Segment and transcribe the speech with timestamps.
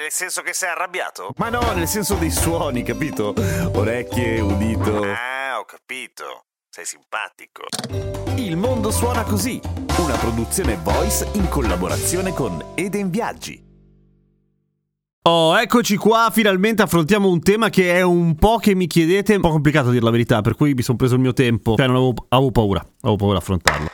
[0.00, 1.34] Nel senso che sei arrabbiato?
[1.36, 3.34] Ma no, nel senso dei suoni, capito?
[3.74, 5.02] Orecchie, udito.
[5.02, 6.46] Ah, ho capito.
[6.70, 7.64] Sei simpatico.
[8.36, 9.60] Il mondo suona così,
[9.98, 13.62] una produzione voice in collaborazione con Eden Viaggi.
[15.24, 19.42] Oh, eccoci qua, finalmente affrontiamo un tema che è un po' che mi chiedete, un
[19.42, 21.86] po' complicato a dire la verità, per cui mi sono preso il mio tempo, cioè
[21.86, 23.90] non avevo, avevo paura, avevo paura di affrontarlo.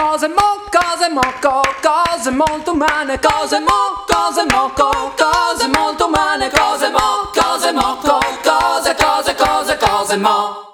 [0.00, 6.88] Cose mo, cose moco, cose molto umane, cose mo, cose moco, cose molto umane, cose
[6.88, 10.69] mo, cose moco, cose, cose, cose, cose mo.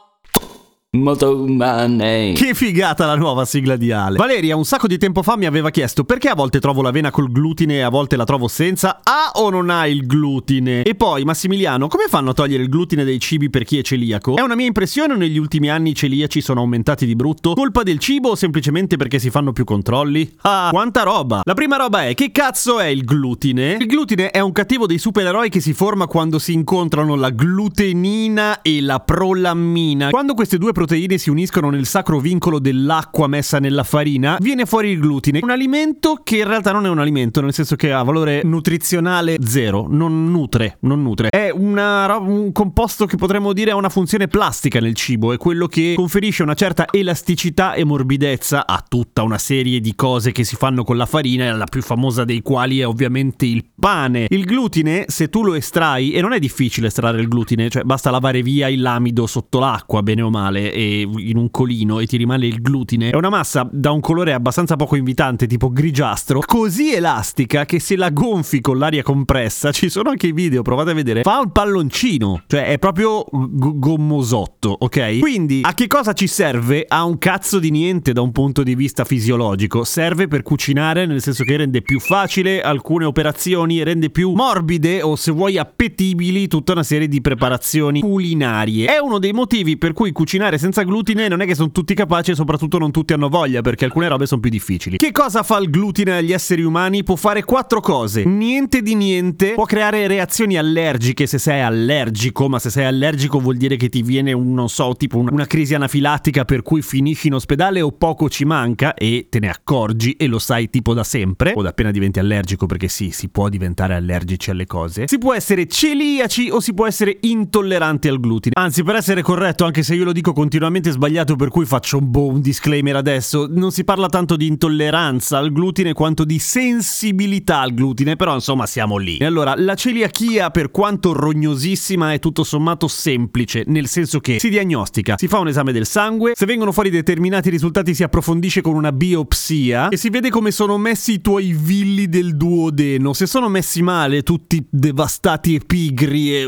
[0.97, 2.33] Molto umane.
[2.33, 4.17] Che figata la nuova sigla di Ale.
[4.17, 7.31] Valeria un sacco di tempo fa mi aveva chiesto perché a volte trovo l'avena col
[7.31, 9.01] glutine e a volte la trovo senza.
[9.03, 10.83] Ha o non ha il glutine?
[10.83, 14.37] E poi Massimiliano, come fanno a togliere il glutine dai cibi per chi è celiaco?
[14.37, 17.53] È una mia impressione o negli ultimi anni i celiaci sono aumentati di brutto?
[17.55, 20.33] Colpa del cibo o semplicemente perché si fanno più controlli?
[20.43, 21.43] Ah, quanta roba!
[21.45, 23.77] La prima roba è che cazzo è il glutine?
[23.79, 28.63] Il glutine è un cattivo dei supereroi che si forma quando si incontrano la glutenina
[28.63, 30.11] e la prolammina.
[30.11, 30.85] Quando queste due proteine
[31.17, 35.41] si uniscono nel sacro vincolo dell'acqua messa nella farina, viene fuori il glutine.
[35.43, 39.37] Un alimento che in realtà non è un alimento, nel senso che ha valore nutrizionale
[39.43, 41.28] zero, non nutre, non nutre.
[41.31, 45.67] È una, un composto che potremmo dire ha una funzione plastica nel cibo, è quello
[45.67, 50.56] che conferisce una certa elasticità e morbidezza a tutta una serie di cose che si
[50.56, 54.27] fanno con la farina, la più famosa dei quali è ovviamente il pane.
[54.28, 58.11] Il glutine, se tu lo estrai, e non è difficile estrarre il glutine, cioè basta
[58.11, 62.16] lavare via il lamido sotto l'acqua, bene o male, e in un colino e ti
[62.16, 63.10] rimane il glutine.
[63.10, 67.97] È una massa da un colore abbastanza poco invitante, tipo grigiastro, così elastica che se
[67.97, 71.53] la gonfi con l'aria compressa, ci sono anche i video, provate a vedere, fa un
[71.53, 75.19] palloncino, cioè è proprio g- gommosotto, ok?
[75.19, 76.84] Quindi a che cosa ci serve?
[76.87, 79.84] A un cazzo di niente da un punto di vista fisiologico.
[79.84, 85.16] Serve per cucinare, nel senso che rende più facile alcune operazioni, rende più morbide o
[85.16, 88.87] se vuoi appetibili tutta una serie di preparazioni culinarie.
[88.87, 92.31] È uno dei motivi per cui cucinare senza glutine non è che sono tutti capaci
[92.33, 94.97] e soprattutto non tutti hanno voglia perché alcune robe sono più difficili.
[94.97, 97.03] Che cosa fa il glutine agli esseri umani?
[97.03, 98.25] Può fare quattro cose.
[98.25, 99.53] Niente di niente.
[99.53, 104.03] Può creare reazioni allergiche se sei allergico, ma se sei allergico vuol dire che ti
[104.03, 107.93] viene un, non so, tipo un- una crisi anafilattica per cui finisci in ospedale o
[107.93, 111.71] poco ci manca e te ne accorgi e lo sai tipo da sempre o da
[111.71, 115.05] appena diventi allergico perché sì, si può diventare allergici alle cose.
[115.09, 118.55] Si può essere celiaci o si può essere intolleranti al glutine.
[118.59, 122.09] Anzi, per essere corretto, anche se io lo dico continuamente sbagliato per cui faccio un
[122.09, 127.59] boh, un disclaimer adesso, non si parla tanto di intolleranza al glutine quanto di sensibilità
[127.59, 129.17] al glutine, però insomma siamo lì.
[129.17, 134.49] E allora, la celiachia per quanto rognosissima è tutto sommato semplice, nel senso che si
[134.49, 138.77] diagnostica, si fa un esame del sangue, se vengono fuori determinati risultati si approfondisce con
[138.77, 143.15] una biopsia e si vede come sono messi i tuoi villi del duodeno.
[143.15, 146.47] Se sono messi male, tutti devastati e pigri e...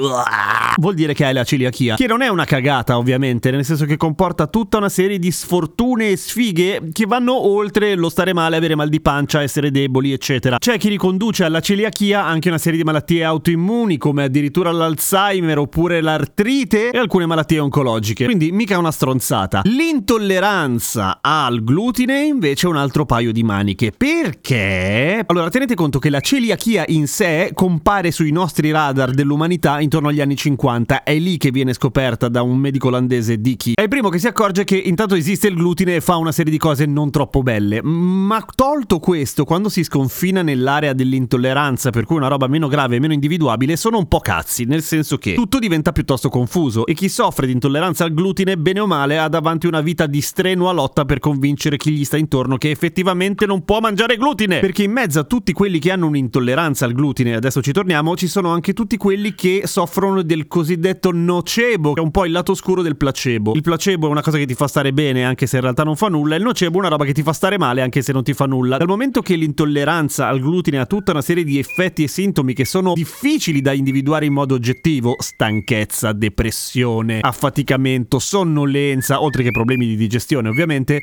[0.76, 3.87] vuol dire che hai la celiachia, che non è una cagata ovviamente, nel senso che
[3.96, 8.74] comporta tutta una serie di sfortune e sfighe che vanno oltre lo stare male, avere
[8.74, 10.58] mal di pancia, essere deboli, eccetera.
[10.58, 16.00] C'è chi riconduce alla celiachia anche una serie di malattie autoimmuni, come addirittura l'Alzheimer oppure
[16.00, 18.24] l'artrite e alcune malattie oncologiche.
[18.24, 19.62] Quindi mica una stronzata.
[19.64, 23.92] L'intolleranza al glutine invece è un altro paio di maniche.
[23.96, 25.24] Perché?
[25.26, 30.20] Allora, tenete conto che la celiachia in sé compare sui nostri radar dell'umanità intorno agli
[30.20, 31.02] anni 50.
[31.02, 33.74] È lì che viene scoperta da un medico olandese, Dickey.
[33.78, 36.50] È il primo che si accorge che intanto esiste il glutine e fa una serie
[36.50, 37.80] di cose non troppo belle.
[37.80, 42.98] Ma tolto questo, quando si sconfina nell'area dell'intolleranza, per cui una roba meno grave e
[42.98, 47.08] meno individuabile, sono un po' cazzi, nel senso che tutto diventa piuttosto confuso e chi
[47.08, 51.04] soffre di intolleranza al glutine, bene o male, ha davanti una vita di strenua lotta
[51.04, 54.58] per convincere chi gli sta intorno che effettivamente non può mangiare glutine.
[54.58, 58.26] Perché in mezzo a tutti quelli che hanno un'intolleranza al glutine, adesso ci torniamo, ci
[58.26, 62.50] sono anche tutti quelli che soffrono del cosiddetto nocebo, che è un po' il lato
[62.50, 63.52] oscuro del placebo.
[63.54, 65.94] Il placebo è una cosa che ti fa stare bene anche se in realtà non
[65.94, 68.22] fa nulla, il nocebo è una roba che ti fa stare male anche se non
[68.22, 68.78] ti fa nulla.
[68.78, 72.64] Dal momento che l'intolleranza al glutine ha tutta una serie di effetti e sintomi che
[72.64, 79.96] sono difficili da individuare in modo oggettivo, stanchezza, depressione, affaticamento, sonnolenza, oltre che problemi di
[79.96, 81.02] digestione ovviamente,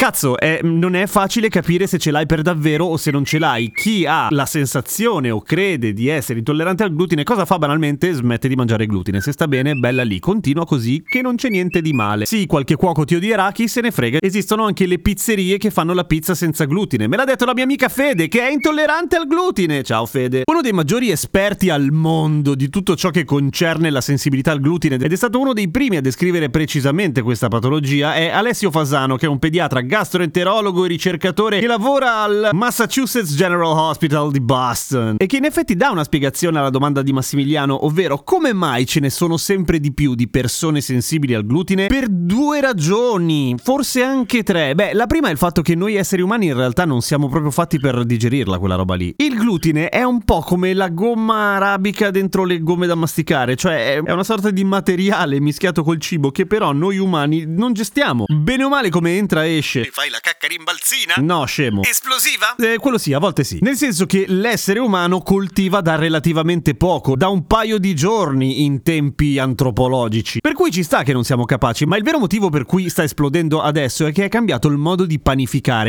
[0.00, 3.40] Cazzo, è- non è facile capire se ce l'hai per davvero o se non ce
[3.40, 3.72] l'hai.
[3.72, 8.12] Chi ha la sensazione o crede di essere intollerante al glutine, cosa fa banalmente?
[8.12, 9.20] Smette di mangiare glutine.
[9.20, 12.26] Se sta bene, bella lì, continua così, che non c'è niente di male.
[12.26, 14.18] Sì, qualche cuoco ti odierà, chi se ne frega.
[14.20, 17.08] Esistono anche le pizzerie che fanno la pizza senza glutine.
[17.08, 19.82] Me l'ha detto la mia amica Fede, che è intollerante al glutine.
[19.82, 20.42] Ciao Fede.
[20.48, 24.94] Uno dei maggiori esperti al mondo di tutto ciò che concerne la sensibilità al glutine
[24.94, 29.26] ed è stato uno dei primi a descrivere precisamente questa patologia è Alessio Fasano, che
[29.26, 35.26] è un pediatra gastroenterologo e ricercatore che lavora al Massachusetts General Hospital di Boston e
[35.26, 39.10] che in effetti dà una spiegazione alla domanda di Massimiliano, ovvero come mai ce ne
[39.10, 41.86] sono sempre di più di persone sensibili al glutine?
[41.86, 44.74] Per due ragioni, forse anche tre.
[44.74, 47.50] Beh, la prima è il fatto che noi esseri umani in realtà non siamo proprio
[47.50, 49.14] fatti per digerirla quella roba lì.
[49.16, 54.00] Il glutine è un po' come la gomma arabica dentro le gomme da masticare, cioè
[54.02, 58.24] è una sorta di materiale mischiato col cibo che però noi umani non gestiamo.
[58.28, 59.77] Bene o male come entra e esce.
[59.84, 61.14] Fai la cacca rimbalzina?
[61.18, 61.82] No, scemo.
[61.82, 62.54] Esplosiva?
[62.56, 63.58] Eh, quello sì, a volte sì.
[63.60, 68.82] Nel senso che l'essere umano coltiva da relativamente poco, da un paio di giorni in
[68.82, 70.40] tempi antropologici.
[70.40, 73.02] Per cui ci sta che non siamo capaci, ma il vero motivo per cui sta
[73.02, 75.88] esplodendo adesso è che è cambiato il modo di panificare.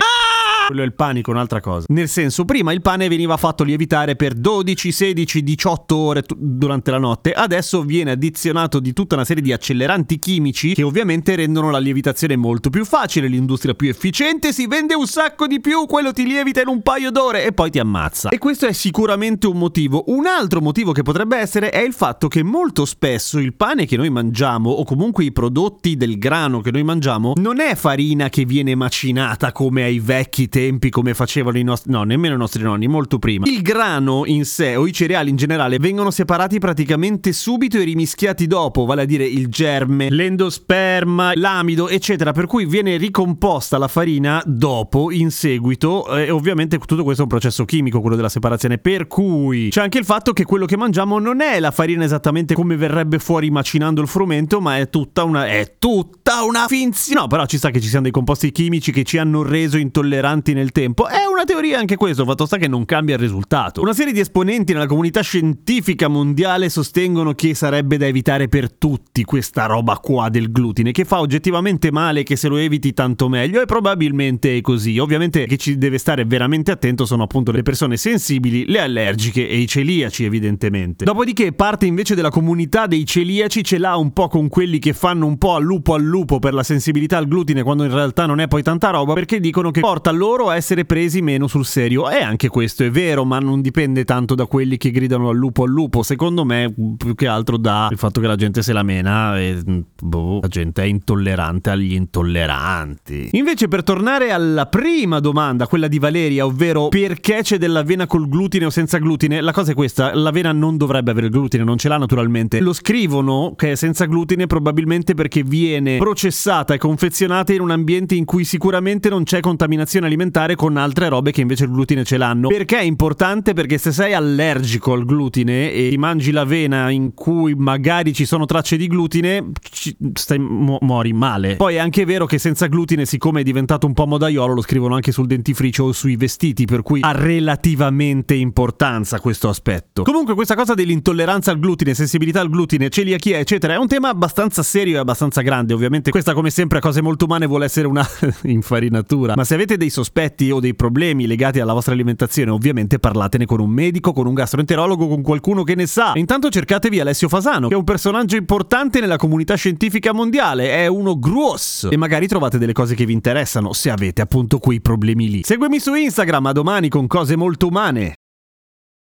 [0.69, 1.87] Quello è il panico, un'altra cosa.
[1.89, 6.91] Nel senso, prima il pane veniva fatto lievitare per 12, 16, 18 ore tu- durante
[6.91, 11.71] la notte, adesso viene addizionato di tutta una serie di acceleranti chimici che ovviamente rendono
[11.71, 16.13] la lievitazione molto più facile, l'industria più efficiente, si vende un sacco di più, quello
[16.13, 18.29] ti lievita in un paio d'ore e poi ti ammazza.
[18.29, 20.03] E questo è sicuramente un motivo.
[20.09, 23.97] Un altro motivo che potrebbe essere è il fatto che molto spesso il pane che
[23.97, 28.45] noi mangiamo o comunque i prodotti del grano che noi mangiamo non è farina che
[28.45, 30.58] viene macinata come ai vecchi tempi
[30.89, 33.45] come facevano i nostri no, nemmeno i nostri nonni, molto prima.
[33.47, 38.47] Il grano in sé o i cereali in generale vengono separati praticamente subito e rimischiati
[38.47, 44.41] dopo, vale a dire il germe, l'endosperma, l'amido, eccetera, per cui viene ricomposta la farina
[44.45, 49.07] dopo in seguito e ovviamente tutto questo è un processo chimico, quello della separazione, per
[49.07, 52.75] cui c'è anche il fatto che quello che mangiamo non è la farina esattamente come
[52.75, 57.21] verrebbe fuori macinando il frumento, ma è tutta una è tutta una finzione.
[57.21, 60.48] No, però ci sta che ci siano dei composti chimici che ci hanno reso intolleranti
[60.53, 61.07] nel tempo.
[61.07, 63.81] È una teoria anche questo, fatto sta che non cambia il risultato.
[63.81, 69.23] Una serie di esponenti nella comunità scientifica mondiale sostengono che sarebbe da evitare per tutti
[69.23, 73.61] questa roba qua del glutine, che fa oggettivamente male, che se lo eviti tanto meglio,
[73.61, 74.97] e probabilmente è così.
[74.99, 79.57] Ovviamente che ci deve stare veramente attento sono appunto le persone sensibili, le allergiche e
[79.57, 81.05] i celiaci, evidentemente.
[81.05, 85.25] Dopodiché parte invece della comunità dei celiaci ce l'ha un po' con quelli che fanno
[85.25, 88.39] un po' al lupo al lupo per la sensibilità al glutine, quando in realtà non
[88.39, 92.09] è poi tanta roba, perché dicono che porta loro a essere presi meno sul serio.
[92.09, 95.63] E anche questo è vero, ma non dipende tanto da quelli che gridano al lupo
[95.63, 96.03] al lupo.
[96.03, 99.61] Secondo me, più che altro da il fatto che la gente se la mena e
[100.01, 103.29] boh, la gente è intollerante agli intolleranti.
[103.33, 108.65] Invece, per tornare alla prima domanda, quella di Valeria, ovvero perché c'è dell'avena col glutine
[108.65, 111.89] o senza glutine, la cosa è questa: l'avena non dovrebbe avere il glutine, non ce
[111.89, 112.59] l'ha naturalmente.
[112.59, 118.15] Lo scrivono che è senza glutine probabilmente perché viene processata e confezionata in un ambiente
[118.15, 122.17] in cui sicuramente non c'è contaminazione alimentare con altre robe che invece il glutine ce
[122.17, 122.47] l'hanno.
[122.47, 123.53] Perché è importante?
[123.53, 128.45] Perché se sei allergico al glutine e ti mangi l'avena in cui magari ci sono
[128.45, 131.55] tracce di glutine, ci- stai, mu- muori male.
[131.55, 134.95] Poi è anche vero che senza glutine, siccome è diventato un po' modaiolo, lo scrivono
[134.95, 140.03] anche sul dentifricio o sui vestiti, per cui ha relativamente importanza questo aspetto.
[140.03, 144.63] Comunque questa cosa dell'intolleranza al glutine, sensibilità al glutine, celiachia, eccetera, è un tema abbastanza
[144.63, 145.73] serio e abbastanza grande.
[145.73, 148.07] Ovviamente questa, come sempre, a cose molto umane vuole essere una
[148.43, 149.33] infarinatura.
[149.35, 150.08] Ma se avete dei sospetti
[150.51, 155.07] o dei problemi legati alla vostra alimentazione, ovviamente parlatene con un medico, con un gastroenterologo,
[155.07, 156.13] con qualcuno che ne sa.
[156.13, 160.87] E intanto cercatevi Alessio Fasano, che è un personaggio importante nella comunità scientifica mondiale, è
[160.87, 161.87] uno gruos.
[161.89, 165.41] E magari trovate delle cose che vi interessano, se avete appunto quei problemi lì.
[165.43, 168.18] Seguimi su Instagram, a domani con cose molto umane.